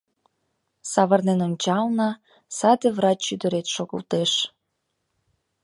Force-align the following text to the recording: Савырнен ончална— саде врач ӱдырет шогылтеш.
Савырнен 0.91 1.39
ончална— 1.47 2.09
саде 2.57 2.89
врач 2.97 3.23
ӱдырет 3.33 3.67
шогылтеш. 3.73 4.31